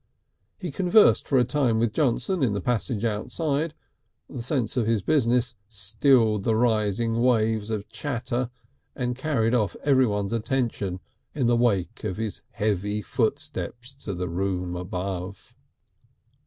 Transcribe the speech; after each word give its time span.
He 0.57 0.71
conversed 0.71 1.27
for 1.27 1.37
a 1.37 1.43
time 1.43 1.77
with 1.77 1.93
Johnson 1.93 2.41
in 2.41 2.53
the 2.53 2.59
passage 2.59 3.05
outside; 3.05 3.75
the 4.27 4.41
sense 4.41 4.75
of 4.75 4.87
his 4.87 5.03
business 5.03 5.53
stilled 5.69 6.43
the 6.43 6.55
rising 6.55 7.21
waves 7.21 7.69
of 7.69 7.87
chatter 7.87 8.49
and 8.95 9.15
carried 9.15 9.53
off 9.53 9.75
everyone's 9.83 10.33
attention 10.33 11.01
in 11.35 11.45
the 11.45 11.55
wake 11.55 12.03
of 12.03 12.17
his 12.17 12.41
heavy 12.49 13.03
footsteps 13.03 13.93
to 13.93 14.15
the 14.15 14.27
room 14.27 14.75
above. 14.75 15.55